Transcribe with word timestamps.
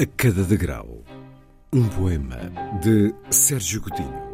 A 0.00 0.06
cada 0.06 0.44
degrau. 0.44 1.02
Um 1.72 1.88
poema 1.88 2.38
de 2.80 3.12
Sérgio 3.30 3.80
Godinho. 3.80 4.27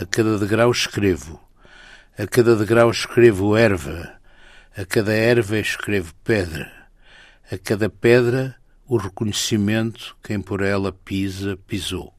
A 0.00 0.06
cada 0.06 0.38
degrau 0.38 0.70
escrevo, 0.70 1.38
a 2.16 2.26
cada 2.26 2.56
degrau 2.56 2.90
escrevo 2.90 3.54
erva, 3.54 4.18
a 4.74 4.82
cada 4.86 5.12
erva 5.12 5.58
escrevo 5.58 6.14
pedra, 6.24 6.72
a 7.52 7.58
cada 7.58 7.90
pedra 7.90 8.56
o 8.88 8.96
reconhecimento 8.96 10.16
quem 10.22 10.40
por 10.40 10.62
ela 10.62 10.90
pisa, 10.90 11.58
pisou. 11.66 12.14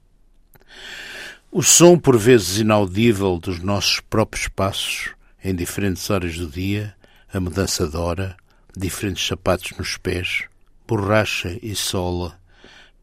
O 1.51 1.63
som, 1.63 1.97
por 1.97 2.19
vezes 2.19 2.59
inaudível, 2.59 3.39
dos 3.39 3.57
nossos 3.57 3.99
próprios 3.99 4.47
passos, 4.47 5.15
em 5.43 5.55
diferentes 5.55 6.07
horas 6.11 6.37
do 6.37 6.45
dia, 6.45 6.95
a 7.33 7.39
mudança 7.39 7.87
de 7.87 7.97
hora, 7.97 8.37
diferentes 8.77 9.25
sapatos 9.25 9.71
nos 9.75 9.97
pés, 9.97 10.43
borracha 10.87 11.57
e 11.63 11.73
sola, 11.73 12.39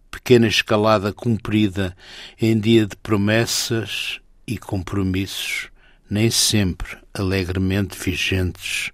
pequena 0.08 0.46
escalada 0.46 1.12
cumprida 1.12 1.96
em 2.40 2.56
dia 2.56 2.86
de 2.86 2.94
promessas 2.94 4.20
e 4.48 4.56
compromissos, 4.56 5.68
nem 6.08 6.30
sempre 6.30 6.96
alegremente 7.12 7.98
vigentes, 7.98 8.90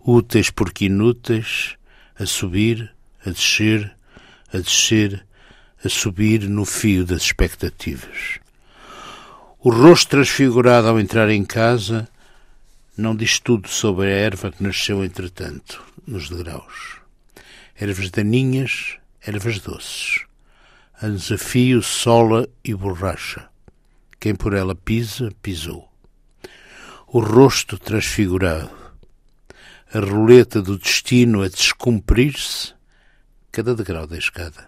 úteis 0.00 0.50
porque 0.50 0.86
inúteis, 0.86 1.76
a 2.18 2.26
subir, 2.26 2.92
a 3.24 3.30
descer, 3.30 3.94
a 4.52 4.58
descer, 4.58 5.24
a 5.84 5.88
subir 5.88 6.48
no 6.48 6.64
fio 6.64 7.06
das 7.06 7.22
expectativas. 7.22 8.40
O 9.60 9.70
rosto 9.70 10.10
transfigurado 10.10 10.88
ao 10.88 10.98
entrar 10.98 11.30
em 11.30 11.44
casa 11.44 12.08
não 12.96 13.14
diz 13.14 13.38
tudo 13.38 13.68
sobre 13.68 14.06
a 14.06 14.16
erva 14.16 14.50
que 14.50 14.64
nasceu 14.64 15.04
entretanto, 15.04 15.80
nos 16.04 16.28
degraus. 16.28 16.96
Ervas 17.76 18.10
daninhas, 18.10 18.96
ervas 19.24 19.60
doces. 19.60 20.24
A 21.00 21.06
desafio, 21.06 21.80
sola 21.80 22.48
e 22.64 22.74
borracha 22.74 23.47
quem 24.20 24.34
por 24.34 24.52
ela 24.54 24.74
pisa, 24.74 25.30
pisou. 25.42 25.88
O 27.06 27.20
rosto 27.20 27.78
transfigurado, 27.78 28.70
a 29.92 30.00
roleta 30.00 30.60
do 30.60 30.76
destino 30.76 31.42
a 31.42 31.48
descumprir-se, 31.48 32.74
cada 33.50 33.74
degrau 33.74 34.06
da 34.06 34.18
escada. 34.18 34.67